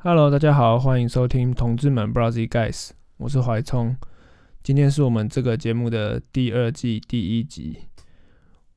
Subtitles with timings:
[0.00, 3.96] Hello，大家好，欢迎收听《同志们 Browsy Guys》，我是怀聪。
[4.62, 7.80] 今天是我们这个节目的第二季第一集。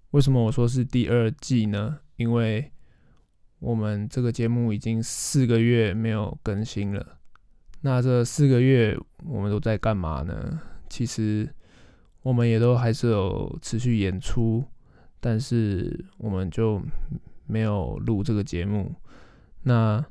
[0.09, 1.99] 为什么我说是第二季呢？
[2.15, 2.71] 因为
[3.59, 7.19] 我们这个节目已经四个月没有更新了。
[7.81, 10.59] 那这四个月我们都在干嘛呢？
[10.89, 11.47] 其实
[12.23, 14.63] 我们也都还是有持续演出，
[15.19, 16.81] 但是我们就
[17.45, 18.95] 没有录这个节目。
[19.61, 20.03] 那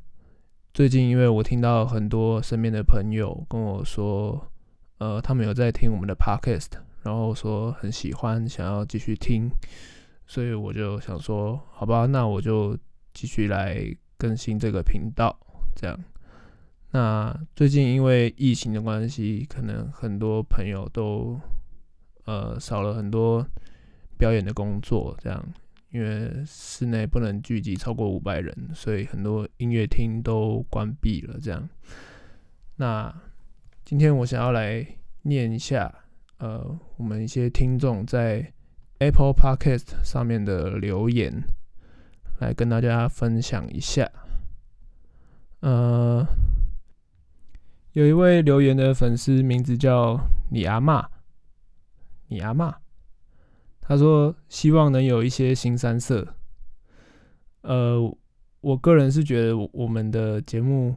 [0.73, 4.48] 最近，因为我听到很多身边的朋友跟我说，
[4.98, 6.69] 呃，他们有在听我们的 podcast，
[7.02, 9.51] 然后说很喜欢，想要继续听，
[10.28, 12.78] 所以我就想说，好吧，那我就
[13.12, 13.84] 继续来
[14.16, 15.37] 更新这个频道。
[15.75, 15.98] 这样，
[16.92, 21.39] 那最近因为疫情的关系，可能很多朋友都
[22.27, 23.45] 呃少了很多
[24.16, 25.45] 表演的工作，这样。
[25.91, 31.39] 因为室内不能聚集超过五百人，所以很多音乐厅都关闭了。
[31.43, 31.69] 这样，
[32.77, 33.12] 那
[33.84, 34.87] 今天我想要来
[35.23, 35.92] 念一下，
[36.39, 38.53] 呃，我们一些听众在
[38.98, 41.42] Apple Podcast 上面的留言，
[42.39, 44.09] 来跟大家分享一下。
[45.61, 46.25] 呃，
[47.92, 50.20] 有一位留言的粉丝名字叫
[50.51, 51.09] 你阿妈，
[52.29, 52.77] 你阿妈。
[53.91, 56.24] 他说：“希望能有一些新三色。”
[57.62, 58.16] 呃，
[58.60, 60.94] 我个人是觉得我们的节目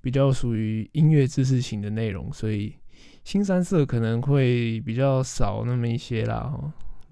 [0.00, 2.74] 比较属于音乐知识型的内容，所以
[3.22, 6.58] 新三色可能会比较少那么一些啦。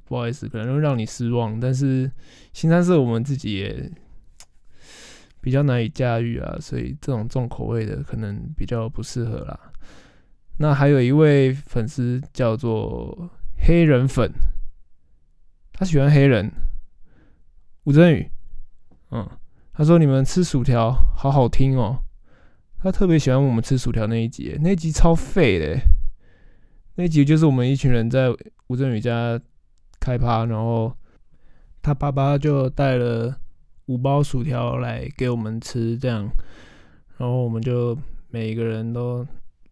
[0.06, 1.60] 不好意思，可能会让你失望。
[1.60, 2.10] 但是
[2.54, 3.92] 新三色我们自己也
[5.42, 9.70] 比较难以驾驭啊，所以这种重口味的可能比较不适合啦。
[10.56, 14.32] 那还有一位粉丝叫做黑人粉。
[15.80, 16.52] 他喜欢黑人，
[17.84, 18.30] 吴镇宇，
[19.12, 19.26] 嗯，
[19.72, 22.04] 他说你们吃薯条好好听哦。
[22.82, 25.80] 他特别喜欢我们吃薯条那一集，那一集超废的。
[26.96, 28.28] 那一集就是我们一群人在
[28.66, 29.40] 吴镇宇家
[29.98, 30.94] 开趴，然后
[31.80, 33.34] 他爸爸就带了
[33.86, 36.28] 五包薯条来给我们吃，这样，
[37.16, 37.96] 然后我们就
[38.28, 39.26] 每个人都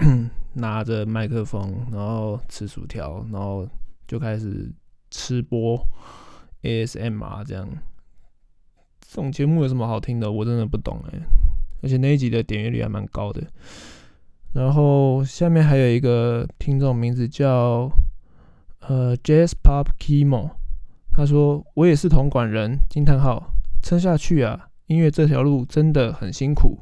[0.56, 3.68] 拿着麦克风，然后吃薯条，然后
[4.06, 4.72] 就开始。
[5.10, 5.86] 吃播
[6.62, 7.68] ASMR 这样，
[9.00, 10.30] 这种节目有什么好听的？
[10.30, 11.18] 我真的不懂哎。
[11.82, 13.42] 而且那一集的点阅率还蛮高的。
[14.52, 17.90] 然后下面还有一个听众名字叫
[18.80, 20.50] 呃 Jazz Pop Kimo，
[21.12, 23.52] 他说我也是同管人，惊叹号，
[23.82, 24.68] 撑下去啊！
[24.86, 26.78] 音乐这条路真的很辛苦。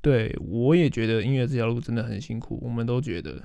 [0.00, 3.42] 对我也觉得音乐这条路真的很辛苦，我们都觉得。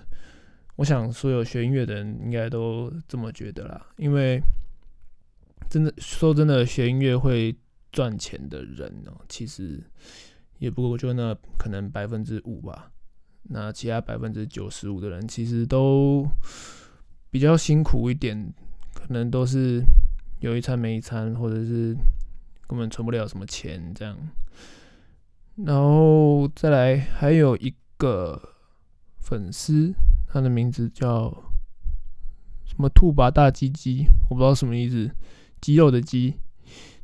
[0.78, 3.88] 我想，所有学音乐的人应该都这么觉得啦。
[3.98, 4.40] 因为
[5.68, 7.56] 真的说真的，学音乐会
[7.92, 9.84] 赚钱的人哦，其实
[10.60, 12.92] 也不过就那可能百分之五吧。
[13.50, 16.28] 那其他百分之九十五的人，其实都
[17.32, 18.54] 比较辛苦一点，
[18.94, 19.82] 可能都是
[20.42, 21.98] 有一餐没一餐，或者是
[22.68, 24.16] 根本存不了什么钱这样。
[25.66, 28.40] 然后再来，还有一个
[29.18, 29.92] 粉丝。
[30.28, 31.30] 他的名字叫
[32.66, 35.10] 什么“兔拔大鸡鸡”，我不知道什么意思，
[35.62, 36.36] 肌肉的鸡。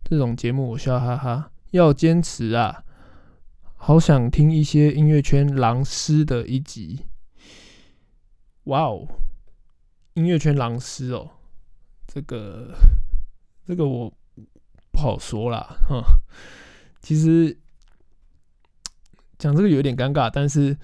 [0.03, 2.83] 这种节目我笑哈哈，要坚持啊！
[3.75, 7.05] 好想听一些音乐圈狼师的一集。
[8.65, 9.07] 哇哦，
[10.13, 11.31] 音乐圈狼师哦，
[12.05, 12.75] 这个
[13.65, 14.13] 这个我
[14.91, 16.03] 不好说啦，哈。
[16.99, 17.57] 其实
[19.37, 20.77] 讲这个有点尴尬，但是，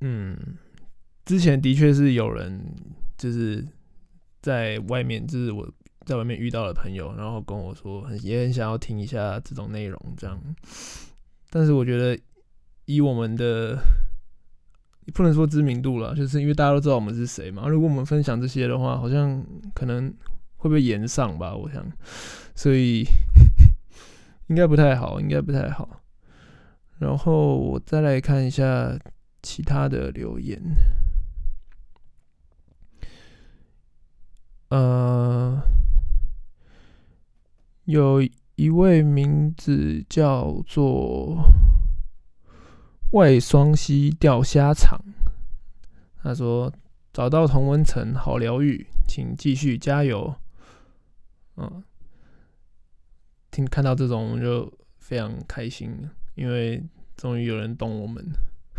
[0.00, 0.56] 嗯。
[1.28, 2.58] 之前的确是有人
[3.18, 3.62] 就是
[4.40, 5.70] 在外面，就是我
[6.06, 10.40] 在外面遇到的朋友，然后跟我说，很也很想要听一下这种内容，这样。
[11.50, 12.18] 但是我觉得
[12.86, 13.78] 以我们的
[15.12, 17.68] 不能说知名度了，就是因为大家都知道我们是谁嘛。
[17.68, 20.10] 如果我们分享这些的话，好像可能
[20.56, 21.86] 会被延上吧，我想，
[22.54, 23.04] 所以
[24.48, 26.00] 应该不太好，应该不太好。
[27.00, 28.98] 然后我再来看一下
[29.42, 30.58] 其他的留言。
[34.68, 35.62] 呃，
[37.84, 38.20] 有
[38.56, 41.42] 一位名字叫做
[43.12, 45.00] 外双溪钓虾场，
[46.22, 46.70] 他说
[47.14, 50.34] 找到同温层好疗愈，请继续加油。
[51.56, 51.82] 嗯，
[53.50, 56.84] 听看到这种就非常开心，因为
[57.16, 58.22] 终于有人懂我们。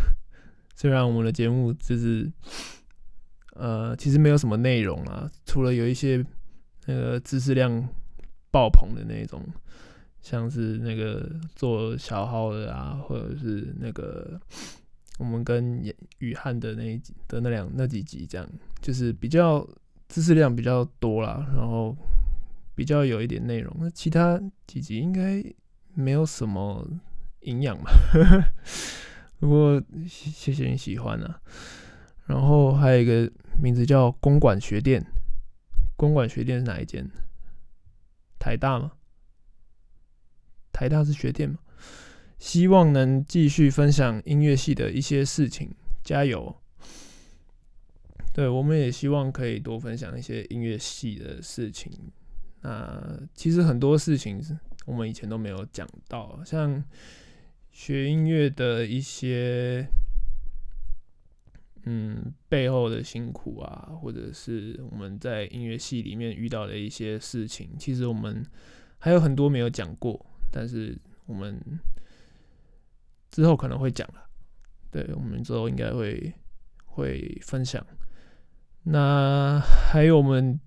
[0.76, 2.32] 虽然我们的节目就是。
[3.56, 6.26] 呃，其实没有什么内容啊，除了有一些
[6.86, 7.88] 那个知识量
[8.52, 9.46] 爆棚的那种，
[10.22, 14.40] 像是那个做小号的啊，或者是那个
[15.18, 15.84] 我们跟
[16.20, 18.48] 雨汉的那一集的那两那几集，这样
[18.82, 19.68] 就是比较
[20.08, 21.96] 知识量比较多啦，然后
[22.76, 23.76] 比较有一点内容。
[23.80, 25.44] 那其他几集应该
[25.94, 26.88] 没有什么
[27.42, 27.92] 营养吧？
[29.40, 31.42] 不过谢谢你喜欢啊。
[32.30, 35.04] 然后还有一个名字叫公馆学店，
[35.98, 37.10] 公馆学店是哪一间？
[38.38, 38.92] 台大吗？
[40.72, 41.58] 台大是学店吗？
[42.38, 45.74] 希望能继续分享音乐系的一些事情，
[46.04, 46.56] 加油！
[48.32, 51.92] 对，我们也希望可以多分享一些音乐系的事情。
[52.62, 54.40] 那其实很多事情
[54.86, 56.84] 我们以前都没有讲到，像
[57.72, 59.88] 学音乐的一些，
[61.92, 68.46] 嗯，背后的辛苦啊，或者是我们在音乐系里面遇到的一些事情，其实我们
[69.00, 70.24] 还有很多没有讲过。
[70.52, 70.96] 但是
[71.26, 71.60] 我们
[73.32, 74.30] 之后可能会讲了，
[74.92, 76.32] 对我们之后应该会
[76.86, 77.84] 会分享。
[78.84, 80.60] 那还有我们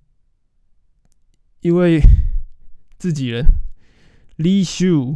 [1.61, 2.01] 一位
[2.99, 3.45] 自己人
[4.35, 5.15] 李秀，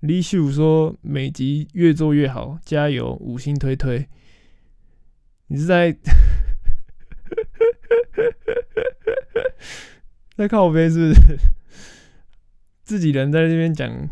[0.00, 4.08] 李秀说每集越做越好，加油，五星推推。
[5.48, 5.96] 你是在
[10.36, 11.38] 在靠我背是不是？
[12.84, 14.08] 自己人在这边讲，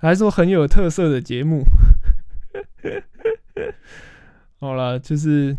[0.00, 1.64] 还说很有特色的节目。
[4.60, 5.56] 好了，就是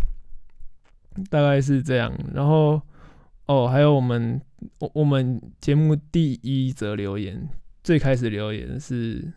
[1.30, 2.12] 大概是这样。
[2.33, 2.81] 然后
[3.45, 4.42] 哦，还有我们
[4.80, 7.48] 我我们节目第一则留言，
[7.83, 9.31] 最开始留言是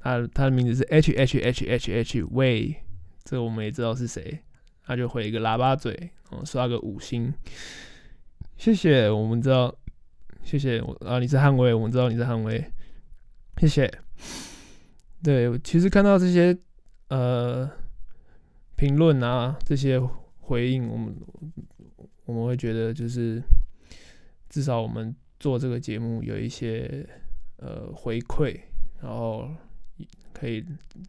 [0.00, 2.76] 他他的名字是 H H H H H 喂，
[3.22, 4.40] 这我们也知道是谁，
[4.84, 7.32] 他就回一个喇叭嘴，哦，刷个五星，
[8.56, 9.74] 谢谢，我们知道。
[10.44, 11.20] 谢谢我啊！
[11.20, 12.68] 你是捍卫，我们知道你是捍卫，
[13.58, 13.88] 谢谢。
[15.22, 16.58] 对，其实看到这些
[17.06, 17.70] 呃
[18.74, 20.00] 评论啊，这些
[20.40, 21.14] 回应，我们
[22.24, 23.40] 我们会觉得就是
[24.48, 27.08] 至少我们做这个节目有一些
[27.58, 28.58] 呃回馈，
[29.00, 29.48] 然后
[30.32, 30.66] 可以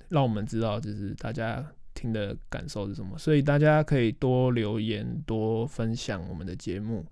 [0.10, 1.66] 让我们知道就是大家
[2.03, 7.05] 听的感受是什么，所以大家可以多留言，多分享我们的节目。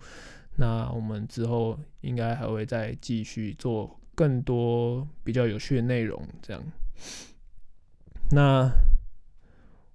[0.57, 6.61] 那我们之后应该还会再继续做更多比较有趣的内容，这样。
[8.31, 8.69] 那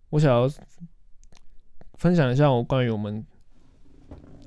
[0.08, 0.48] 我想要
[1.98, 3.22] 分享一下我关于我们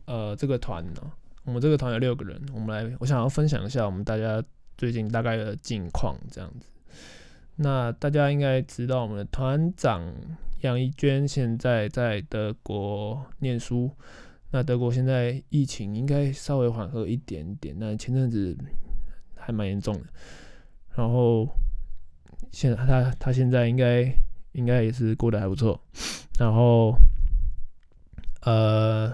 [0.05, 1.11] 呃这个团呢，
[1.43, 4.43] 我们这个团有六个人，我们来，我想要分享一下我们大家
[4.79, 6.65] 最近大概的近况，这样子。
[7.61, 10.01] 那大家应该知道，我们的团长
[10.61, 13.91] 杨一娟现在在德国念书。
[14.51, 18.57] 那德国现在疫情应该稍微缓和一点点，那前阵子
[19.35, 20.05] 还蛮严重的。
[20.95, 21.47] 然后
[22.49, 24.09] 现他他现在应该
[24.53, 25.79] 应该也是过得还不错。
[26.39, 26.95] 然后
[28.41, 29.13] 呃，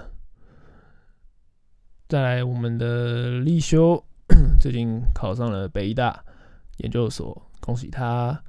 [2.07, 4.01] 再来我们的立修
[4.61, 6.23] 最近考上了北医大
[6.77, 8.39] 研究所，恭喜他。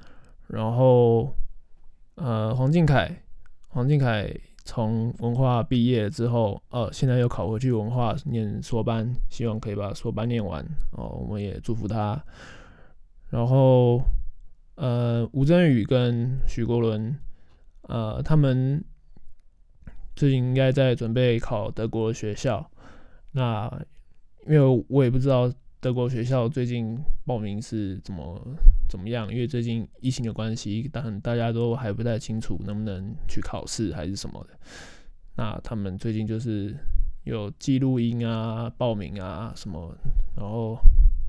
[0.46, 1.34] 然后
[2.16, 3.22] 呃，黄靖凯，
[3.68, 4.30] 黄靖凯。
[4.68, 10.60] 从文化毕业之后，呃，现在又考回去文化念硕班，希望可以把硕班念完
[10.90, 11.06] 哦。
[11.06, 12.20] 我们也祝福他。
[13.30, 14.00] 然后，
[14.74, 17.16] 呃，吴镇宇跟许国伦，
[17.82, 18.84] 呃，他们
[20.16, 22.68] 最近应该在准备考德国学校。
[23.30, 23.70] 那
[24.48, 25.48] 因为我也不知道
[25.78, 28.44] 德国学校最近报名是怎么
[28.88, 34.58] 怎么样，因为最近疫情的关系，但大家都还不太清楚能不能去考试还是什么的。
[35.36, 36.74] 那他们最近就是
[37.24, 39.94] 有记录音啊、报名啊什么，
[40.36, 40.78] 然后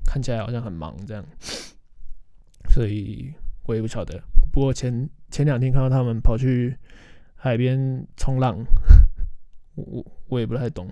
[0.04, 1.24] 看起来好像很忙这样，
[2.70, 3.34] 所以
[3.66, 4.22] 我也不晓得。
[4.52, 6.76] 不过前前两天看到他们跑去
[7.34, 8.56] 海边冲浪，
[9.74, 10.88] 我我我也不太懂，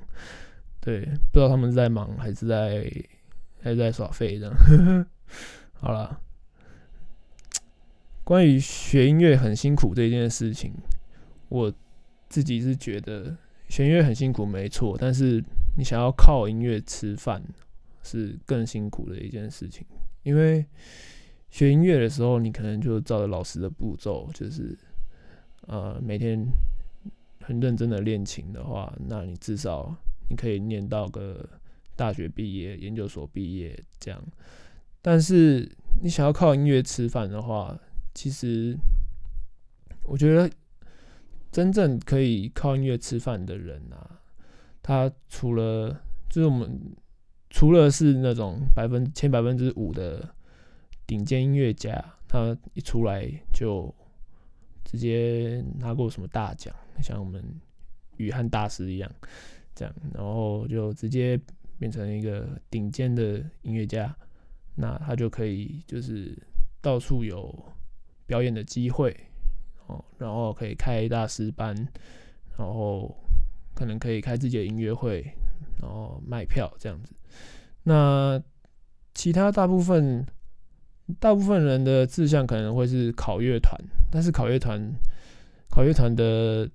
[0.80, 1.00] 对，
[1.32, 2.92] 不知道他们是在忙还是在
[3.62, 5.06] 还是在耍废这样。
[5.72, 6.20] 好了。
[8.26, 10.72] 关于学音乐很辛苦这件事情，
[11.48, 11.72] 我
[12.28, 13.36] 自己是觉得
[13.68, 14.96] 学音乐很辛苦，没错。
[14.98, 15.40] 但是
[15.76, 17.40] 你想要靠音乐吃饭，
[18.02, 19.86] 是更辛苦的一件事情。
[20.24, 20.66] 因为
[21.50, 24.76] 学音乐的时候，你可能就照着老师的步骤，就是
[25.68, 26.44] 呃每天
[27.42, 29.96] 很认真的练琴的话，那你至少
[30.28, 31.48] 你可以念到个
[31.94, 34.20] 大学毕业、研究所毕业这样。
[35.00, 35.70] 但是
[36.02, 37.78] 你想要靠音乐吃饭的话，
[38.16, 38.74] 其实，
[40.04, 40.50] 我觉得
[41.52, 44.22] 真正可以靠音乐吃饭的人啊，
[44.82, 45.90] 他除了
[46.30, 46.96] 就是我们
[47.50, 50.34] 除了是那种百分前百分之五的
[51.06, 53.94] 顶尖音乐家，他一出来就
[54.82, 57.44] 直接拿过什么大奖，像我们
[58.16, 59.12] 雨汉大师一样，
[59.74, 61.38] 这样，然后就直接
[61.78, 64.16] 变成一个顶尖的音乐家，
[64.74, 66.34] 那他就可以就是
[66.80, 67.54] 到处有
[68.26, 69.16] 表演的机会，
[69.86, 71.74] 哦，然后可以开大师班，
[72.58, 73.16] 然后
[73.74, 75.22] 可能可以开自己的音乐会，
[75.80, 77.14] 然后卖票这样子。
[77.84, 78.42] 那
[79.14, 80.26] 其他大部分
[81.20, 83.80] 大部分人的志向可能会是考乐团，
[84.10, 84.92] 但是考乐团
[85.70, 86.68] 考乐团的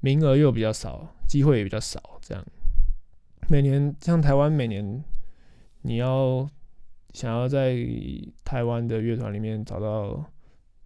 [0.00, 2.18] 名额又比较少，机会也比较少。
[2.22, 2.42] 这样
[3.48, 5.04] 每年像台湾每年
[5.82, 6.48] 你要
[7.12, 7.76] 想要在
[8.44, 10.24] 台湾的乐团里面找到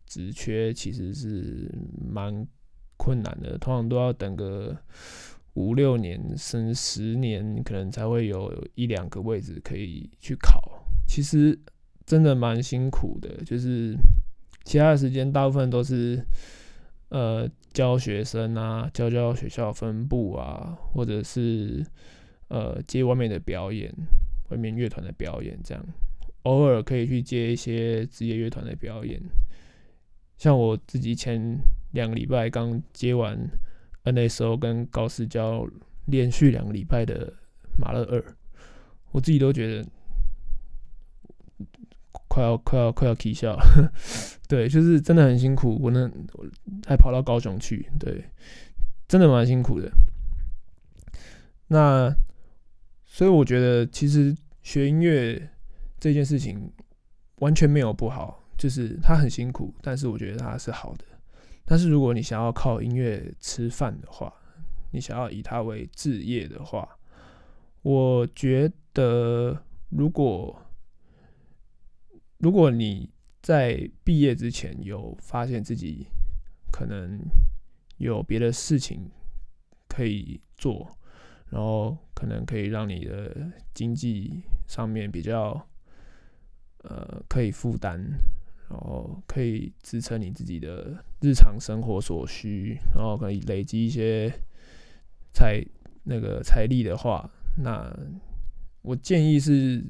[0.07, 2.47] 职缺，其实是蛮
[2.97, 4.77] 困难的，通常都要等个。
[5.57, 10.85] 五六年甚至十年，可能才会有一两个位置可以去考。
[11.09, 11.59] 其实
[12.05, 13.97] 真的蛮辛苦的，就是
[14.65, 16.23] 其他的时间大部分都是
[17.09, 21.83] 呃教学生啊，教教学校分部啊，或者是
[22.49, 23.91] 呃接外面的表演，
[24.51, 25.83] 外面乐团的表演这样。
[26.47, 29.21] 偶尔可以去接一些职业乐团的表演，
[30.39, 31.59] 像我自己前
[31.93, 33.39] 两个礼拜刚接完。
[34.09, 35.67] N.S.O 跟高世交
[36.05, 37.33] 连续两个礼拜的
[37.77, 38.25] 马勒二，
[39.11, 39.85] 我自己都觉得
[42.29, 43.59] 快要快要快要啼笑。
[44.47, 46.09] 对，就是真的很辛苦，我能
[46.87, 48.27] 还跑到高雄去，对，
[49.09, 49.91] 真的蛮辛苦的。
[51.67, 52.15] 那
[53.05, 55.51] 所以我觉得，其实学音乐
[55.99, 56.73] 这件事情
[57.37, 61.05] 完全没有不好，就是他很辛苦，但是我觉得他是好的。
[61.65, 64.33] 但是如果你想要靠音乐吃饭的话，
[64.93, 66.89] 你想要以它为置业的话，
[67.83, 70.63] 我觉得如果
[72.39, 73.11] 如果你
[73.43, 76.07] 在毕业之前有发现自己
[76.71, 77.21] 可能
[77.97, 79.11] 有别的事情
[79.89, 80.97] 可以做，
[81.51, 85.67] 然后可能可以让你的经济上面比较
[86.85, 88.01] 呃可以负担。
[88.69, 94.29] 然后可以支撑你自己的日常生活所需，然后可以累积一些
[95.33, 95.65] 财
[96.03, 97.97] 那个财力的话，那
[98.83, 99.85] 我建议是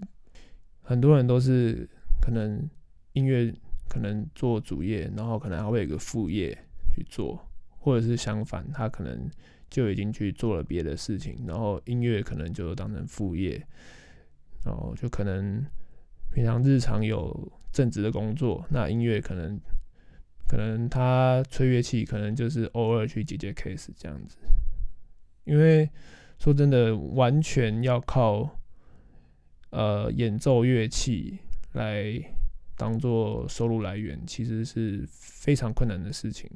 [0.82, 1.88] 很多人都是
[2.20, 2.68] 可能
[3.14, 3.50] 音乐
[3.88, 6.52] 可能做主业，然后可能还会有个副业
[6.94, 9.26] 去做，或者是相反，他可能
[9.70, 13.66] 就已经去做了别的事情，然后音乐可能就当成副业，
[14.66, 15.64] 然后就可能
[16.36, 17.50] 平常日常有。
[17.72, 19.60] 正职的工作，那音乐可能
[20.48, 24.38] 可能他吹乐器，可能就是偶尔去接接 case 这样子。
[25.44, 25.86] 因为
[26.38, 28.58] 说真的，完全要靠
[29.68, 31.38] 呃演奏乐器
[31.72, 32.18] 来
[32.78, 36.50] 当做收入来源，其实是非常困难的事情。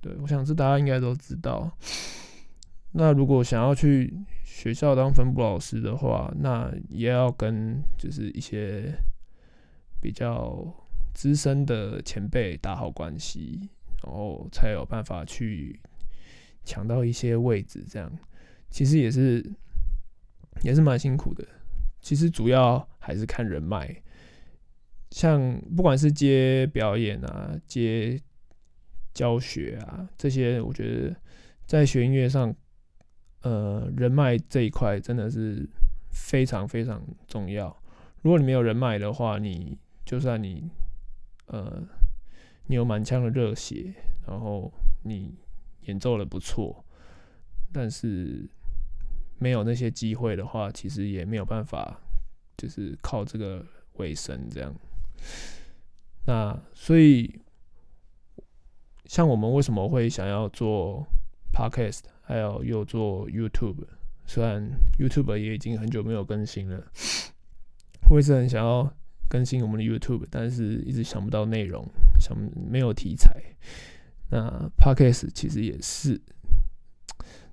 [0.00, 1.68] 对我想这大家应该都知道。
[2.94, 8.94] 那如果想要去学校当分部老师的话，那也要跟就是一些。
[10.00, 10.62] 比较
[11.14, 13.70] 资深的前辈打好关系，
[14.02, 15.80] 然后才有办法去
[16.62, 17.82] 抢到一些位置。
[17.88, 18.12] 这样
[18.68, 19.42] 其实也是
[20.62, 21.42] 也是蛮辛苦的。
[22.02, 23.96] 其实主要还是看人脉，
[25.10, 28.20] 像不管是接表演啊、接
[29.14, 31.16] 教学啊这些，我觉得
[31.64, 32.54] 在学音乐上，
[33.44, 35.68] 呃，人脉这一块真的是
[36.10, 37.76] 非常非常重要。
[38.22, 40.70] 如果你没有人脉的话，你就算你，
[41.48, 41.86] 呃，
[42.68, 43.92] 你有满腔的热血，
[44.26, 44.72] 然后
[45.02, 45.34] 你
[45.82, 46.82] 演奏的不错，
[47.70, 48.48] 但是
[49.38, 52.00] 没有那些机会的话，其实也没有办法，
[52.56, 53.62] 就是靠这个
[53.98, 54.74] 为生这样。
[56.26, 57.38] 那所以，
[59.04, 61.06] 像我们为什么会想要做
[61.52, 63.86] podcast，还有又做 YouTube？
[64.26, 66.84] 虽然 YouTube 也已经很久没有更新了，
[68.10, 68.92] 我也是很想要。
[69.26, 71.84] 更新我们的 YouTube，但是一直想不到内容，
[72.20, 72.36] 想
[72.70, 73.34] 没有题材。
[74.30, 76.20] 那 Podcast 其实也是，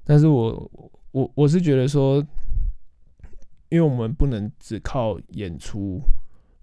[0.04, 0.72] 但是我
[1.12, 2.24] 我我是觉得说，
[3.70, 6.04] 因为我们不能只靠演出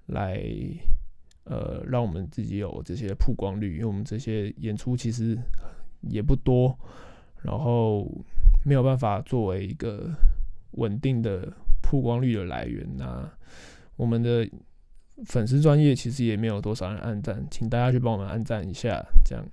[0.07, 0.41] 来，
[1.45, 5.37] 呃，让我们自己有这些曝光率，因为我们这些演出其实
[6.03, 6.79] 也不多，
[7.43, 8.11] 然后
[8.65, 10.11] 没有办法作为一个
[10.73, 11.53] 稳定的
[11.83, 12.87] 曝光率的来源。
[12.97, 13.29] 那
[13.97, 14.49] 我们的。
[15.25, 19.05] 粉丝专业其实也没有多少人按赞，请大家去帮我们按赞一下。
[19.25, 19.45] 这样，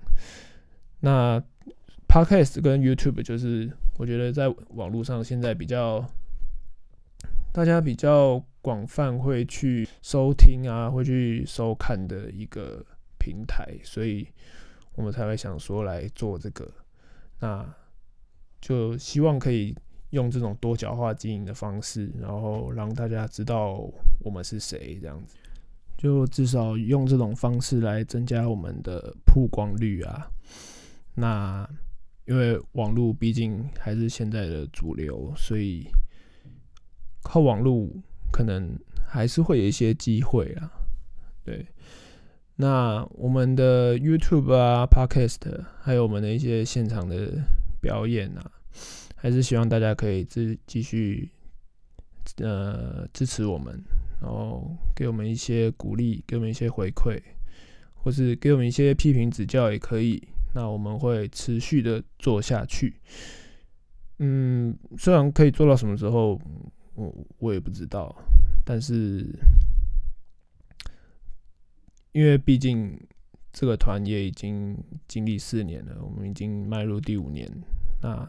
[1.00, 1.42] 那
[2.06, 6.08] Podcast 跟 YouTube 就是我觉得在网络上现在比较
[7.52, 12.86] 大家比较广泛会去收听啊，会去收看的一个
[13.18, 14.28] 平台，所以
[14.94, 16.70] 我们才会想说来做这个。
[17.40, 17.74] 那
[18.60, 19.74] 就希望可以
[20.10, 23.88] 用这种多角化经营的方式，然后让大家知道
[24.20, 25.36] 我们是谁，这样子。
[25.98, 30.30] 就至少用这种方式来增加我们的曝光率啊。
[31.14, 31.68] 那
[32.26, 35.86] 因为网络毕竟还是现在的主流，所以
[37.22, 37.88] 靠网络
[38.30, 40.70] 可能还是会有一些机会啊。
[41.44, 41.66] 对，
[42.56, 47.32] 那我们的 YouTube 啊、Podcast，还有我们的一些现场的
[47.80, 48.50] 表演啊，
[49.14, 51.30] 还是希望大家可以继继续
[52.38, 53.78] 呃支持我们。
[54.18, 57.20] 然后给我们一些鼓励，给我们一些回馈，
[57.92, 60.26] 或是给我们一些批评指教也可以。
[60.54, 62.94] 那我们会持续的做下去。
[64.18, 66.40] 嗯，虽然可以做到什么时候，
[66.94, 68.16] 我我也不知道，
[68.64, 69.26] 但是
[72.16, 72.98] 因为毕竟
[73.52, 74.74] 这个团也已经
[75.06, 77.46] 经历四年了，我们已经迈入第五年。
[78.00, 78.26] 那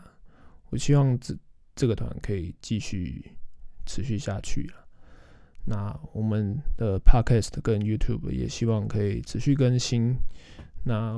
[0.70, 1.34] 我希望这
[1.74, 3.24] 这个团可以继续
[3.86, 4.84] 持续下去啊。
[5.64, 10.18] 那我们的 Podcast 跟 YouTube 也希望可以持续更新。
[10.84, 11.18] 那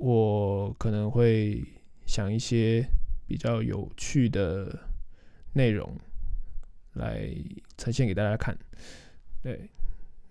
[0.00, 1.64] 我可能会
[2.04, 2.84] 想一些
[3.28, 4.76] 比较有趣的
[5.52, 5.96] 内容
[6.94, 7.32] 来
[7.78, 8.58] 呈现给大家看。
[9.40, 9.70] 对，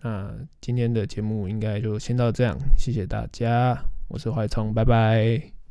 [0.04, 0.30] 那
[0.60, 5.63] 今天的节目应该就先到这样，谢谢大家，我是怀聪，拜拜。